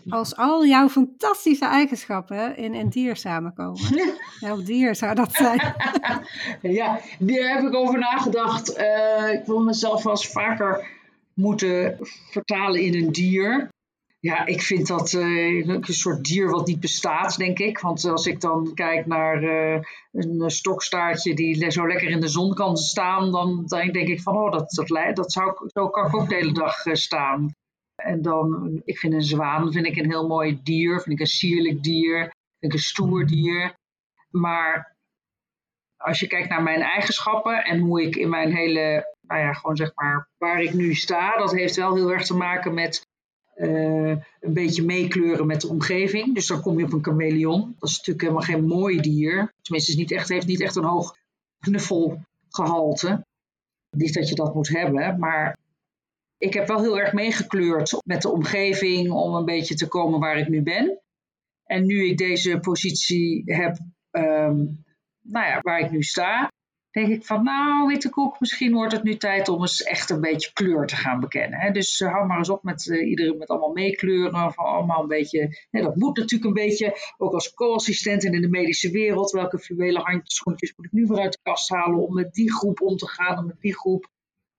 [0.10, 5.58] Als al jouw fantastische eigenschappen in een dier samenkomen, welk dier zou dat zijn?
[6.62, 8.78] ja, daar heb ik over nagedacht.
[8.78, 10.88] Uh, ik wil mezelf wel eens vaker
[11.34, 11.98] moeten
[12.30, 13.70] vertalen in een dier.
[14.20, 17.80] Ja, ik vind dat uh, een soort dier wat niet bestaat, denk ik.
[17.80, 22.54] Want als ik dan kijk naar uh, een stokstaartje die zo lekker in de zon
[22.54, 26.16] kan staan, dan, dan denk ik van, oh, dat, dat, dat zou, zo kan ik
[26.16, 27.54] ook de hele dag staan.
[28.04, 31.32] En dan, ik vind een zwaan vind ik een heel mooi dier, vind ik een
[31.32, 32.20] sierlijk dier,
[32.60, 33.74] vind ik een stoer dier.
[34.30, 34.96] Maar
[35.98, 39.76] als je kijkt naar mijn eigenschappen en hoe ik in mijn hele, nou ja, gewoon
[39.76, 43.08] zeg maar, waar ik nu sta, dat heeft wel heel erg te maken met
[43.56, 46.34] uh, een beetje meekleuren met de omgeving.
[46.34, 47.76] Dus dan kom je op een chameleon.
[47.80, 49.54] Dat is natuurlijk helemaal geen mooi dier.
[49.62, 51.16] Tenminste, het niet echt, heeft niet echt een hoog
[51.60, 53.26] knuffelgehalte.
[53.90, 55.58] Niet dat je dat moet hebben, maar
[56.42, 60.38] ik heb wel heel erg meegekleurd met de omgeving om een beetje te komen waar
[60.38, 61.02] ik nu ben.
[61.64, 63.78] En nu ik deze positie heb,
[64.12, 64.84] um,
[65.22, 66.52] nou ja, waar ik nu sta,
[66.92, 70.22] denk ik van, nou, witte koek, misschien wordt het nu tijd om eens echt een
[70.22, 71.60] beetje kleur te gaan bekennen.
[71.60, 71.72] Hè?
[71.72, 75.08] Dus uh, hou maar eens op met uh, iedereen met allemaal meekleuren, of allemaal een
[75.08, 79.60] beetje, dat moet natuurlijk een beetje, ook als co-assistent en in de medische wereld, welke
[79.60, 82.82] fluwelen handjes, schoentjes moet ik nu weer uit de kast halen om met die groep
[82.82, 84.10] om te gaan, en met die groep.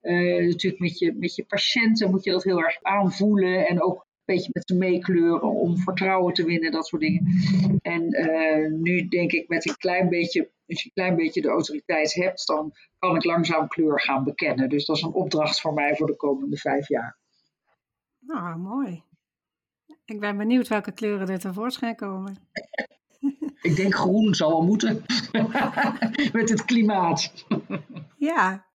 [0.03, 3.95] Uh, natuurlijk met je, met je patiënten moet je dat heel erg aanvoelen en ook
[3.95, 7.27] een beetje met ze meekleuren om vertrouwen te winnen, dat soort dingen.
[7.83, 11.49] En uh, nu denk ik met een klein beetje, als je een klein beetje de
[11.49, 14.69] autoriteit hebt, dan kan ik langzaam kleur gaan bekennen.
[14.69, 17.19] Dus dat is een opdracht voor mij voor de komende vijf jaar.
[18.19, 19.03] Nou, mooi.
[20.05, 22.37] Ik ben benieuwd welke kleuren er tevoorschijn komen.
[23.61, 25.05] ik denk groen zal wel moeten.
[26.33, 27.47] met het klimaat.
[28.19, 28.72] ja,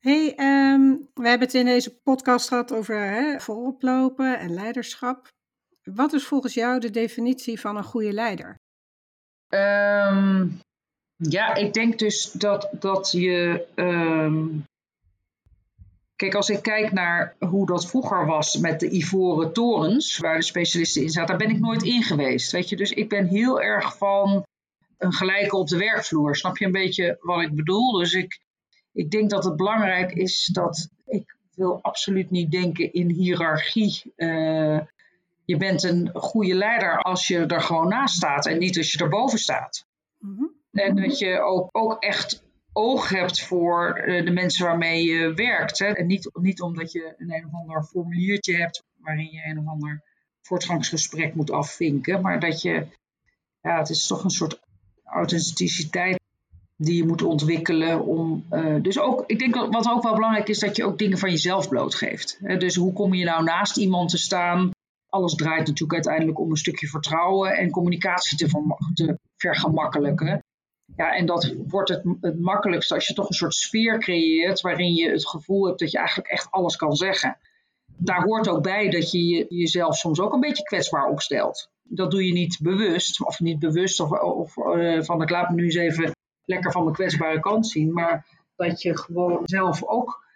[0.00, 5.28] Hey, um, we hebben het in deze podcast gehad over hè, vooroplopen en leiderschap.
[5.82, 8.58] Wat is volgens jou de definitie van een goede leider?
[9.48, 10.60] Um,
[11.16, 13.66] ja, ik denk dus dat, dat je.
[13.74, 14.64] Um,
[16.16, 20.42] kijk, als ik kijk naar hoe dat vroeger was met de ivoren torens, waar de
[20.42, 22.52] specialisten in zaten, daar ben ik nooit in geweest.
[22.52, 24.42] Weet je, dus ik ben heel erg van
[24.98, 26.36] een gelijke op de werkvloer.
[26.36, 27.92] Snap je een beetje wat ik bedoel?
[27.92, 28.40] Dus ik,
[28.92, 34.12] ik denk dat het belangrijk is dat ik wil absoluut niet denken in hiërarchie.
[34.16, 34.80] Uh,
[35.44, 38.98] je bent een goede leider als je er gewoon naast staat en niet als je
[38.98, 39.86] erboven staat.
[40.18, 40.52] Mm-hmm.
[40.72, 45.78] En dat je ook, ook echt oog hebt voor uh, de mensen waarmee je werkt.
[45.78, 45.86] Hè?
[45.86, 49.66] En niet, niet omdat je een een of ander formuliertje hebt waarin je een of
[49.66, 50.02] ander
[50.42, 52.86] voortgangsgesprek moet afvinken, maar dat je,
[53.60, 54.60] ja, het is toch een soort
[55.04, 56.19] authenticiteit
[56.82, 58.04] die je moet ontwikkelen.
[58.04, 61.18] Om, uh, dus ook, ik denk wat ook wel belangrijk is, dat je ook dingen
[61.18, 62.38] van jezelf blootgeeft.
[62.58, 64.70] dus hoe kom je nou naast iemand te staan?
[65.08, 68.46] Alles draait natuurlijk uiteindelijk om een stukje vertrouwen en communicatie te,
[68.94, 70.42] te vergemakkelijken.
[70.96, 74.94] Ja, en dat wordt het, het makkelijkst als je toch een soort sfeer creëert waarin
[74.94, 77.36] je het gevoel hebt dat je eigenlijk echt alles kan zeggen.
[77.96, 81.70] Daar hoort ook bij dat je jezelf soms ook een beetje kwetsbaar opstelt.
[81.82, 85.54] Dat doe je niet bewust, of niet bewust, of, of uh, van ik laat me
[85.54, 86.18] nu eens even
[86.50, 90.28] lekker van mijn kwetsbare kant zien, maar dat je gewoon zelf ook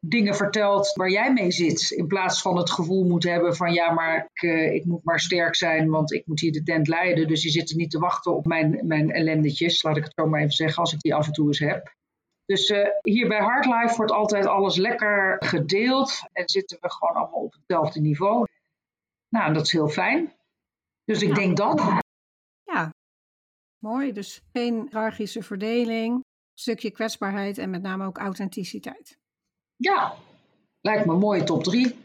[0.00, 1.90] dingen vertelt waar jij mee zit.
[1.90, 5.20] In plaats van het gevoel moet hebben van ja, maar ik, uh, ik, moet maar
[5.20, 7.28] sterk zijn, want ik moet hier de tent leiden.
[7.28, 10.40] Dus die zitten niet te wachten op mijn, mijn ellendetjes, laat ik het zo maar
[10.40, 11.94] even zeggen, als ik die af en toe eens heb.
[12.46, 17.42] Dus uh, hier bij Hardlife wordt altijd alles lekker gedeeld en zitten we gewoon allemaal
[17.42, 18.46] op hetzelfde niveau.
[19.28, 20.32] Nou, dat is heel fijn.
[21.04, 21.34] Dus ik ja.
[21.34, 21.82] denk dat.
[23.80, 24.12] Mooi.
[24.12, 29.18] Dus geen hiërarchische verdeling, stukje kwetsbaarheid en met name ook authenticiteit.
[29.76, 30.14] Ja,
[30.80, 31.96] lijkt me een mooie top drie.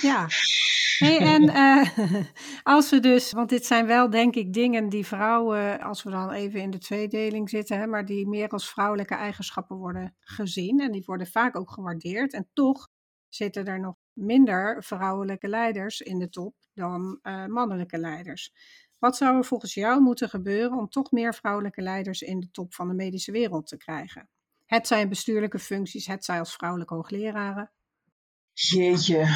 [0.00, 0.26] Ja.
[0.98, 2.20] Hey, en uh,
[2.74, 6.30] als we dus, want dit zijn wel denk ik dingen die vrouwen, als we dan
[6.30, 10.92] even in de tweedeling zitten, hè, maar die meer als vrouwelijke eigenschappen worden gezien en
[10.92, 12.32] die worden vaak ook gewaardeerd.
[12.32, 12.88] En toch
[13.28, 18.52] zitten er nog minder vrouwelijke leiders in de top dan uh, mannelijke leiders.
[18.98, 22.74] Wat zou er volgens jou moeten gebeuren om toch meer vrouwelijke leiders in de top
[22.74, 24.28] van de medische wereld te krijgen?
[24.66, 27.70] Het zijn bestuurlijke functies, het zij als vrouwelijke hoogleraren.
[28.52, 29.26] Jeetje,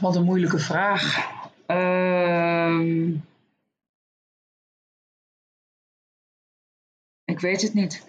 [0.00, 1.34] wat een moeilijke vraag.
[1.66, 3.08] Uh,
[7.24, 8.06] ik weet het niet.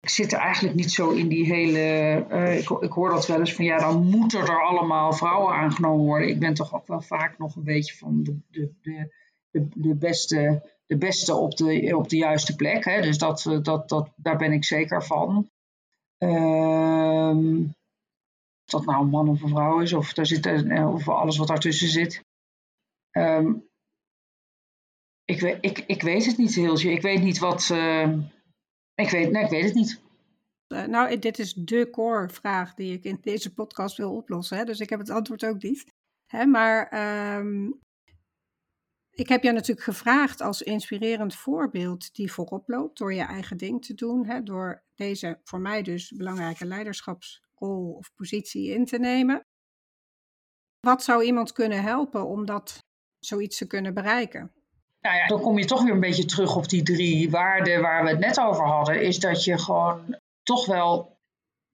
[0.00, 2.26] Ik zit er eigenlijk niet zo in die hele.
[2.30, 6.04] Uh, ik, ik, hoor dat wel eens van ja, dan moeten er allemaal vrouwen aangenomen
[6.04, 6.28] worden.
[6.28, 9.12] Ik ben toch ook wel vaak nog een beetje van de, de, de,
[9.52, 10.62] de, de beste
[10.92, 12.84] de beste op de, op de juiste plek.
[12.84, 13.00] Hè?
[13.00, 15.50] Dus dat, eh, dat, dat, daar ben ik zeker van.
[16.18, 17.64] Um,
[18.64, 21.36] of dat nou een man of een vrouw is, of, daar zit, eh, of alles
[21.36, 22.24] wat daartussen zit.
[23.10, 23.68] Um,
[25.24, 26.90] ik, weet, ik, ik weet het niet, Hilsje.
[26.92, 27.70] Ik weet niet wat.
[28.94, 30.00] Ik, weet, nee, ik weet het niet.
[30.68, 34.56] Nou, dit is de core vraag die ik in deze podcast wil oplossen.
[34.56, 34.64] Hè?
[34.64, 35.84] Dus ik heb het antwoord ook niet.
[36.26, 36.46] Hè?
[36.46, 36.92] Maar
[37.38, 37.80] um,
[39.14, 43.84] ik heb jou natuurlijk gevraagd als inspirerend voorbeeld die voorop loopt door je eigen ding
[43.84, 49.46] te doen, hè, door deze voor mij dus belangrijke leiderschapsrol of positie in te nemen.
[50.80, 52.78] Wat zou iemand kunnen helpen om dat
[53.18, 54.52] zoiets te kunnen bereiken?
[55.00, 58.04] Nou ja, dan kom je toch weer een beetje terug op die drie waarden waar
[58.04, 59.02] we het net over hadden.
[59.02, 61.18] Is dat je gewoon toch wel,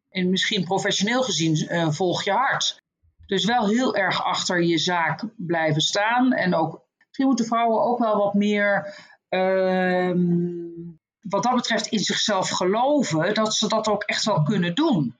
[0.09, 2.77] en misschien professioneel gezien, uh, volg je hart.
[3.27, 6.88] Dus wel heel erg achter je zaak blijven staan en ook
[7.19, 8.95] Misschien moeten vrouwen ook wel wat meer,
[9.29, 10.15] uh,
[11.21, 15.17] wat dat betreft, in zichzelf geloven dat ze dat ook echt wel kunnen doen.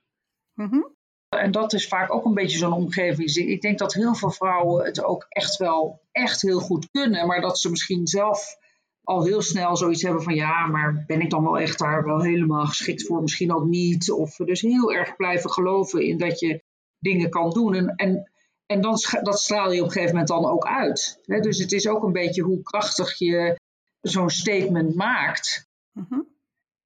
[0.55, 0.97] Mm-hmm.
[1.29, 3.31] En dat is vaak ook een beetje zo'n omgeving.
[3.31, 7.41] Ik denk dat heel veel vrouwen het ook echt wel echt heel goed kunnen, maar
[7.41, 8.57] dat ze misschien zelf
[9.03, 12.21] al heel snel zoiets hebben van ja, maar ben ik dan wel echt daar wel
[12.23, 13.23] helemaal geschikt voor?
[13.23, 14.11] Misschien ook niet.
[14.11, 16.63] Of dus heel erg blijven geloven in dat je
[16.99, 17.75] dingen kan doen.
[17.75, 18.31] En, en
[18.73, 21.21] en dan, dat straal je op een gegeven moment dan ook uit.
[21.25, 23.57] Dus het is ook een beetje hoe krachtig je
[24.01, 25.67] zo'n statement maakt.
[25.93, 26.21] Mhm.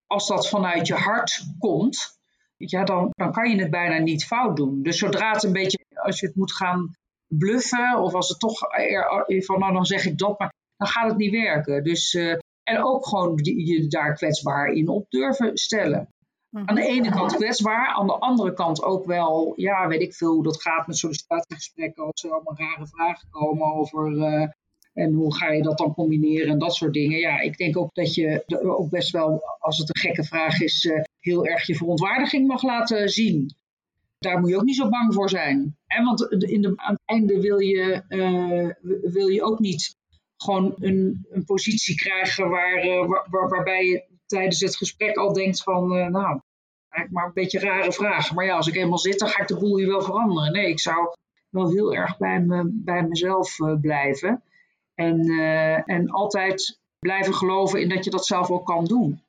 [0.07, 2.19] Als dat vanuit je hart komt,
[2.57, 4.83] ja, dan, dan kan je het bijna niet fout doen.
[4.83, 6.95] Dus zodra het een beetje, als je het moet gaan
[7.27, 11.09] bluffen, of als het toch er, van nou dan zeg ik dat, maar dan gaat
[11.09, 11.85] het niet werken.
[11.85, 16.09] Dus, uh, en ook gewoon je daar kwetsbaar in op durven stellen.
[16.53, 20.33] Aan de ene kant kwetsbaar, aan de andere kant ook wel, ja, weet ik veel
[20.33, 24.49] hoe dat gaat met sollicitatiegesprekken, als er allemaal rare vragen komen over uh,
[24.93, 27.19] en hoe ga je dat dan combineren en dat soort dingen.
[27.19, 30.85] Ja, ik denk ook dat je ook best wel, als het een gekke vraag is,
[30.85, 33.55] uh, heel erg je verontwaardiging mag laten zien.
[34.19, 35.77] Daar moet je ook niet zo bang voor zijn.
[35.87, 36.05] Hè?
[36.05, 38.69] Want in de, aan het einde wil je, uh,
[39.13, 39.97] wil je ook niet
[40.37, 45.97] gewoon een, een positie krijgen waar, waar, waarbij je tijdens het gesprek al denkt van,
[45.97, 46.41] uh, nou,
[46.89, 48.35] eigenlijk maar een beetje rare vragen.
[48.35, 50.53] Maar ja, als ik eenmaal zit, dan ga ik de boel hier wel veranderen.
[50.53, 51.17] Nee, ik zou
[51.49, 54.43] wel heel erg bij, me, bij mezelf uh, blijven.
[54.95, 59.23] En, uh, en altijd blijven geloven in dat je dat zelf ook kan doen.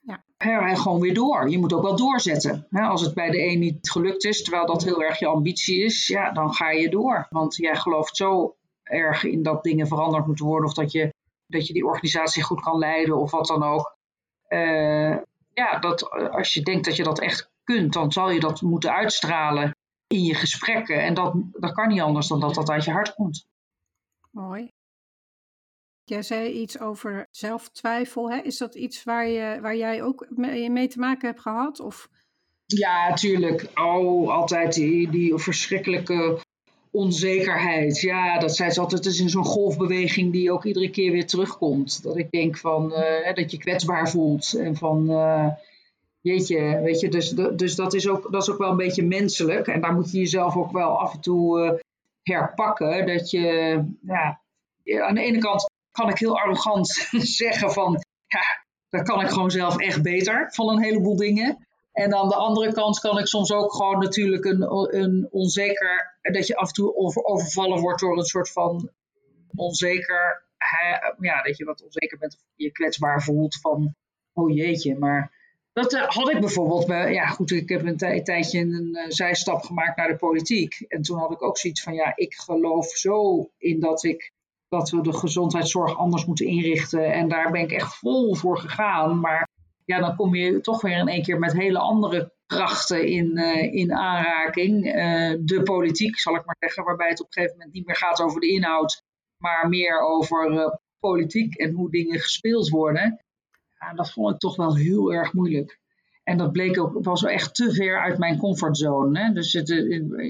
[0.00, 0.24] Ja.
[0.36, 1.50] En gewoon weer door.
[1.50, 2.66] Je moet ook wel doorzetten.
[2.70, 6.06] Als het bij de een niet gelukt is, terwijl dat heel erg je ambitie is,
[6.06, 7.26] ja, dan ga je door.
[7.30, 11.14] Want jij gelooft zo erg in dat dingen veranderd moeten worden of dat je,
[11.46, 13.95] dat je die organisatie goed kan leiden of wat dan ook.
[14.48, 15.16] Uh,
[15.52, 18.92] ja, dat als je denkt dat je dat echt kunt, dan zal je dat moeten
[18.92, 21.02] uitstralen in je gesprekken.
[21.02, 23.46] En dat, dat kan niet anders dan dat dat uit je hart komt.
[24.30, 24.70] Mooi.
[26.04, 28.30] Jij zei iets over zelftwijfel.
[28.30, 28.36] Hè?
[28.36, 31.80] Is dat iets waar, je, waar jij ook mee, mee te maken hebt gehad?
[31.80, 32.08] Of?
[32.66, 33.70] Ja, tuurlijk.
[33.74, 36.40] Oh, altijd die, die verschrikkelijke
[36.96, 38.00] onzekerheid.
[38.00, 39.04] Ja, dat zei ze altijd.
[39.04, 42.02] Het is in zo'n golfbeweging die ook iedere keer weer terugkomt.
[42.02, 44.54] Dat ik denk van uh, dat je kwetsbaar voelt.
[44.54, 45.48] En van uh,
[46.20, 49.66] jeetje, weet je, dus, dus dat, is ook, dat is ook wel een beetje menselijk.
[49.66, 51.72] En daar moet je jezelf ook wel af en toe uh,
[52.22, 53.06] herpakken.
[53.06, 54.40] Dat je, ja,
[55.06, 56.88] aan de ene kant kan ik heel arrogant
[57.40, 61.66] zeggen van, ja, dat kan ik gewoon zelf echt beter van een heleboel dingen.
[61.96, 64.62] En aan de andere kant kan ik soms ook gewoon natuurlijk een,
[64.96, 68.90] een onzeker, dat je af en toe over, overvallen wordt door een soort van
[69.54, 70.44] onzeker,
[71.20, 73.94] ja, dat je wat onzeker bent of je kwetsbaar voelt van,
[74.32, 75.32] oh jeetje, maar
[75.72, 79.62] dat uh, had ik bijvoorbeeld bij, ja goed, ik heb een, tijdje een uh, zijstap
[79.62, 80.80] gemaakt naar de politiek.
[80.88, 84.32] En toen had ik ook zoiets van, ja, ik geloof zo in dat ik,
[84.68, 87.12] dat we de gezondheidszorg anders moeten inrichten.
[87.12, 89.20] En daar ben ik echt vol voor gegaan.
[89.20, 89.45] Maar
[89.86, 93.74] ja, dan kom je toch weer in één keer met hele andere krachten in, uh,
[93.74, 94.82] in aanraking.
[95.44, 98.20] de politiek, zal ik maar zeggen, waarbij het op een gegeven moment niet meer gaat
[98.20, 99.02] over de inhoud,
[99.36, 103.24] maar meer over politiek en hoe dingen gespeeld worden.
[103.78, 105.80] Ja, dat vond ik toch wel heel erg moeilijk.
[106.28, 109.20] En dat bleek ook, was echt te ver uit mijn comfortzone.
[109.20, 109.32] Hè?
[109.32, 109.70] Dus het,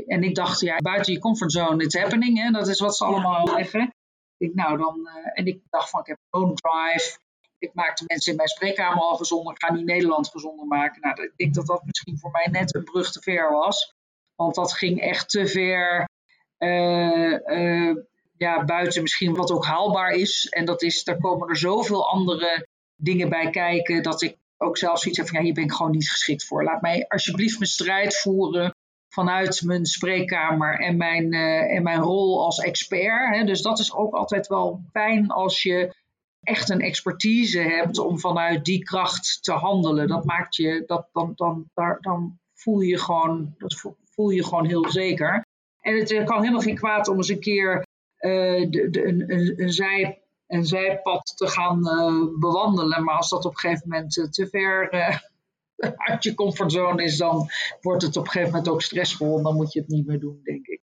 [0.07, 2.39] en ik dacht, ja, buiten je comfortzone, it's happening.
[2.43, 2.51] Hè?
[2.51, 3.95] Dat is wat ze allemaal zeggen.
[4.37, 7.19] Ik, nou, dan, en ik dacht van, ik heb een drive.
[7.67, 9.53] Ik maak de mensen in mijn spreekkamer al gezonder.
[9.53, 11.01] Ik ga niet Nederland gezonder maken.
[11.01, 13.95] Nou, ik denk dat dat misschien voor mij net een brug te ver was.
[14.35, 16.09] Want dat ging echt te ver.
[16.59, 17.97] Uh, uh,
[18.37, 20.47] ja, buiten misschien wat ook haalbaar is.
[20.49, 24.99] En dat is, daar komen er zoveel andere dingen bij kijken dat ik ook zelf
[24.99, 26.65] zoiets heb van ja, hier ben ik gewoon niet geschikt voor.
[26.65, 28.75] Laat mij alsjeblieft mijn strijd voeren
[29.09, 33.37] vanuit mijn spreekkamer en mijn, uh, en mijn rol als expert.
[33.37, 33.45] Hè.
[33.45, 35.95] Dus dat is ook altijd wel fijn als je
[36.47, 40.09] echt een expertise hebt om vanuit die kracht te handelen.
[40.09, 44.67] Dat maakt je, dat, dan, dan, daar, dan voel je gewoon, dat voel je gewoon
[44.67, 45.45] heel zeker.
[45.81, 47.87] En het kan helemaal geen kwaad om eens een keer
[48.21, 49.33] uh, de, de, een,
[49.63, 53.05] een, zij een zijpad te gaan uh, bewandelen.
[53.05, 54.91] Maar als dat op een gegeven moment te ver
[56.11, 57.49] uit je comfortzone is, dan
[57.81, 59.37] wordt het op een gegeven moment ook stressvol.
[59.37, 60.81] En dan moet je het niet meer doen, denk ik.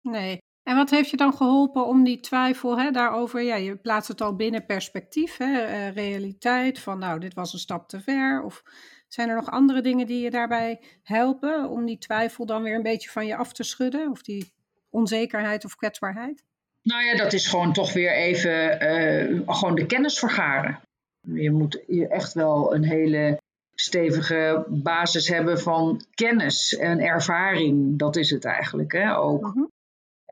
[0.00, 0.41] Nee.
[0.62, 3.42] En wat heeft je dan geholpen om die twijfel hè, daarover?
[3.42, 7.88] Ja, je plaatst het al binnen perspectief, hè, realiteit, van nou, dit was een stap
[7.88, 8.42] te ver.
[8.42, 8.62] Of
[9.08, 12.82] zijn er nog andere dingen die je daarbij helpen om die twijfel dan weer een
[12.82, 14.10] beetje van je af te schudden?
[14.10, 14.52] Of die
[14.90, 16.44] onzekerheid of kwetsbaarheid?
[16.82, 20.80] Nou ja, dat is gewoon toch weer even uh, gewoon de kennis vergaren.
[21.20, 23.40] Je moet echt wel een hele
[23.74, 27.98] stevige basis hebben van kennis en ervaring.
[27.98, 29.46] Dat is het eigenlijk hè, ook.
[29.46, 29.68] Uh-huh.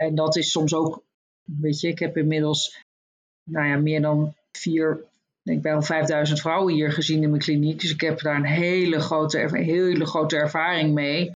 [0.00, 1.02] En dat is soms ook,
[1.42, 2.82] weet je, ik heb inmiddels
[3.50, 5.04] nou ja, meer dan vier,
[5.42, 7.80] denk wel 5000 vrouwen hier gezien in mijn kliniek.
[7.80, 11.32] Dus ik heb daar een hele grote, hele grote ervaring mee.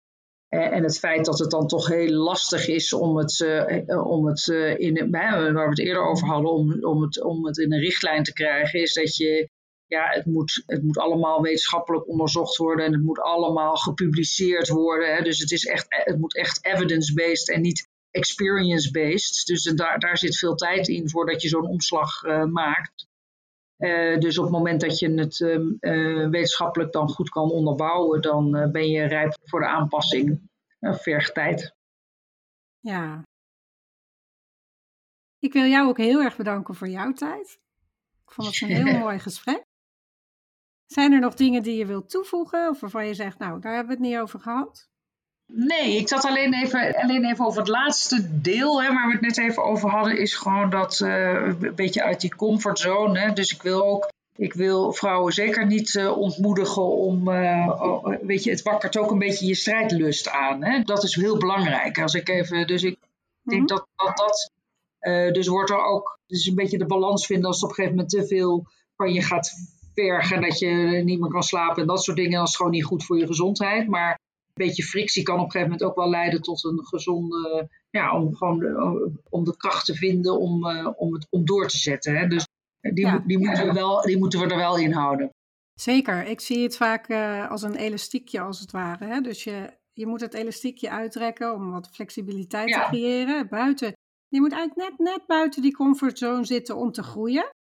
[0.49, 4.27] Eh, en het feit dat het dan toch heel lastig is om het, uh, om
[4.27, 7.73] het uh, in, waar we het eerder over hadden, om, om, het, om het in
[7.73, 9.49] een richtlijn te krijgen, is dat je,
[9.87, 15.15] ja, het moet, het moet allemaal wetenschappelijk onderzocht worden en het moet allemaal gepubliceerd worden.
[15.15, 15.23] Hè.
[15.23, 19.47] Dus het, is echt, het moet echt evidence-based en niet experience-based.
[19.47, 23.09] Dus daar, daar zit veel tijd in voordat je zo'n omslag maakt.
[23.81, 28.71] Uh, dus op het moment dat je het uh, wetenschappelijk dan goed kan onderbouwen, dan
[28.73, 30.41] ben je rijp voor de aanpassing.
[30.81, 31.75] vergt tijd.
[32.81, 33.23] Ja.
[35.39, 37.59] Ik wil jou ook heel erg bedanken voor jouw tijd.
[38.25, 39.65] Ik vond het een heel mooi gesprek.
[40.87, 43.97] Zijn er nog dingen die je wilt toevoegen of waarvan je zegt, nou, daar hebben
[43.97, 44.89] we het niet over gehad?
[45.53, 49.21] Nee, ik zat alleen even, alleen even over het laatste deel, hè, waar we het
[49.21, 53.19] net even over hadden, is gewoon dat uh, een beetje uit die comfortzone.
[53.19, 53.33] Hè.
[53.33, 58.51] Dus ik wil ook, ik wil vrouwen zeker niet uh, ontmoedigen om, uh, weet je,
[58.51, 60.65] het wakkert ook een beetje je strijdlust aan.
[60.65, 60.83] Hè.
[60.83, 62.01] Dat is heel belangrijk.
[62.01, 62.97] Als ik even, dus ik
[63.43, 64.51] denk dat dat, dat
[65.35, 67.97] dus wordt er ook, dus een beetje de balans vinden als het op een gegeven
[67.97, 69.53] moment te veel van je gaat
[69.95, 72.85] vergen, dat je niet meer kan slapen en dat soort dingen, dat is gewoon niet
[72.85, 73.89] goed voor je gezondheid.
[73.89, 74.19] Maar
[74.65, 78.35] beetje frictie kan op een gegeven moment ook wel leiden tot een gezonde, ja, om
[78.35, 82.17] gewoon de, om de kracht te vinden om, uh, om, het, om door te zetten.
[82.17, 82.27] Hè.
[82.27, 82.47] Dus
[82.81, 83.23] die, ja.
[83.27, 85.31] die, moeten we wel, die moeten we er wel in houden.
[85.75, 89.05] Zeker, ik zie het vaak uh, als een elastiekje als het ware.
[89.05, 89.21] Hè?
[89.21, 92.83] Dus je, je moet het elastiekje uittrekken om wat flexibiliteit ja.
[92.83, 93.49] te creëren.
[93.49, 93.93] Buiten,
[94.29, 97.51] je moet eigenlijk net, net buiten die comfortzone zitten om te groeien.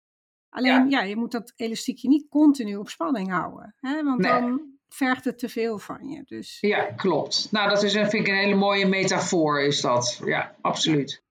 [0.48, 3.74] Alleen, ja, je moet dat elastiekje niet continu op spanning houden.
[3.76, 4.02] Hè?
[4.02, 4.30] Want nee.
[4.30, 6.22] dan vergt het te veel van je.
[6.24, 6.58] Dus.
[6.60, 7.48] Ja, klopt.
[7.50, 10.20] Nou, dat is, vind ik een hele mooie metafoor, is dat.
[10.24, 11.22] Ja, absoluut.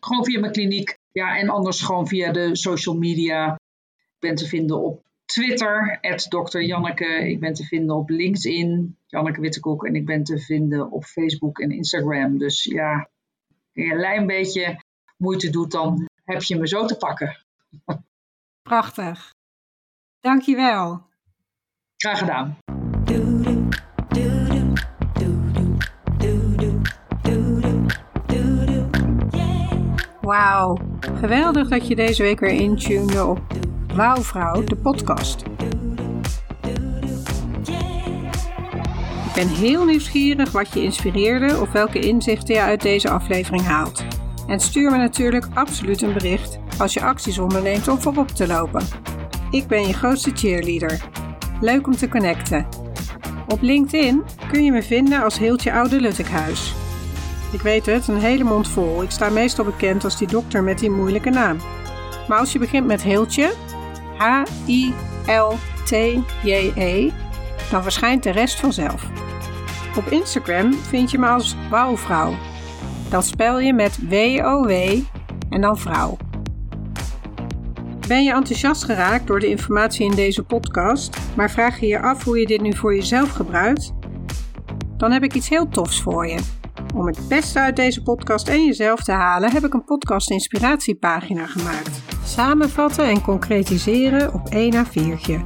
[0.00, 0.98] gewoon via mijn kliniek.
[1.12, 3.54] Ja, en anders gewoon via de social media.
[3.92, 6.58] Ik ben te vinden op Twitter, Dr.
[6.58, 7.28] Janneke.
[7.28, 9.84] Ik ben te vinden op LinkedIn, Janneke Wittekoek.
[9.84, 12.38] En ik ben te vinden op Facebook en Instagram.
[12.38, 14.80] Dus ja, als je een klein beetje
[15.16, 17.36] moeite doet, dan heb je me zo te pakken.
[18.62, 19.31] Prachtig.
[20.22, 21.02] Dankjewel.
[21.96, 22.56] Graag gedaan.
[30.20, 30.78] Wauw,
[31.14, 33.40] geweldig dat je deze week weer intunede op
[33.94, 35.42] Wauwvrouw, de podcast.
[39.26, 44.04] Ik ben heel nieuwsgierig wat je inspireerde of welke inzichten je uit deze aflevering haalt.
[44.46, 49.10] En stuur me natuurlijk absoluut een bericht als je acties onderneemt om voorop te lopen.
[49.52, 51.00] Ik ben je grootste cheerleader.
[51.60, 52.66] Leuk om te connecten.
[53.48, 56.74] Op LinkedIn kun je me vinden als Heeltje Oude Luttekhuis.
[57.52, 59.02] Ik weet het, een hele mond vol.
[59.02, 61.56] Ik sta meestal bekend als die dokter met die moeilijke naam.
[62.28, 63.52] Maar als je begint met Heeltje,
[64.16, 64.90] H-I-L-T-J-E,
[67.70, 69.06] dan verschijnt de rest vanzelf.
[69.96, 72.34] Op Instagram vind je me als Wouwvrouw.
[73.08, 74.70] Dat spel je met W-O-W
[75.50, 76.16] en dan vrouw.
[78.12, 82.24] Ben je enthousiast geraakt door de informatie in deze podcast, maar vraag je je af
[82.24, 83.92] hoe je dit nu voor jezelf gebruikt?
[84.96, 86.38] Dan heb ik iets heel tofs voor je.
[86.94, 91.46] Om het beste uit deze podcast en jezelf te halen, heb ik een podcast inspiratiepagina
[91.46, 92.00] gemaakt.
[92.24, 95.40] Samenvatten en concretiseren op 1 A4'tje.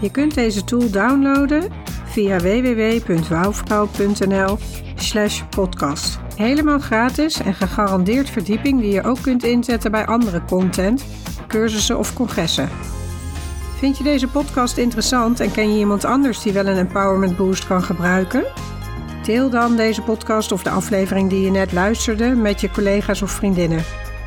[0.00, 1.72] Je kunt deze tool downloaden
[2.04, 4.58] via www.wouwvrouw.nl
[4.94, 6.18] slash podcast.
[6.36, 11.04] Helemaal gratis en gegarandeerd verdieping die je ook kunt inzetten bij andere content,
[11.54, 12.68] cursussen of congressen.
[13.78, 17.66] Vind je deze podcast interessant en ken je iemand anders die wel een empowerment boost
[17.66, 18.44] kan gebruiken?
[19.22, 23.30] Deel dan deze podcast of de aflevering die je net luisterde met je collega's of
[23.30, 23.84] vriendinnen.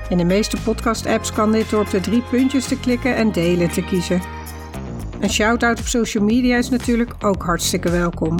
[0.09, 3.69] In de meeste podcast-apps kan dit door op de drie puntjes te klikken en delen
[3.69, 4.21] te kiezen.
[5.19, 8.38] Een shout-out op social media is natuurlijk ook hartstikke welkom.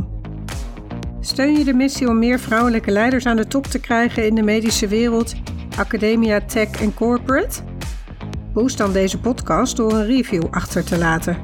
[1.20, 4.44] Steun je de missie om meer vrouwelijke leiders aan de top te krijgen in de
[4.44, 5.34] medische wereld,
[5.78, 7.62] academia, tech en corporate?
[8.58, 11.38] Boost dan deze podcast door een review achter te laten.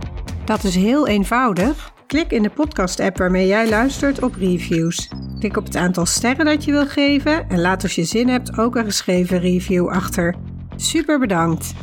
[0.46, 1.94] Dat is heel eenvoudig.
[2.08, 5.10] Klik in de podcast-app waarmee jij luistert op reviews.
[5.40, 8.58] Klik op het aantal sterren dat je wil geven en laat als je zin hebt
[8.58, 10.36] ook een geschreven review achter.
[10.76, 11.74] Super bedankt!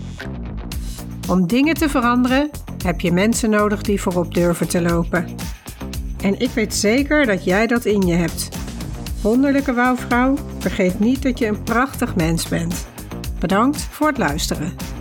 [1.28, 2.51] Om dingen te veranderen
[2.85, 5.26] heb je mensen nodig die voorop durven te lopen.
[6.22, 8.49] En ik weet zeker dat jij dat in je hebt.
[9.22, 12.87] Wonderlijke wouwvrouw, vergeet niet dat je een prachtig mens bent.
[13.39, 14.99] Bedankt voor het luisteren.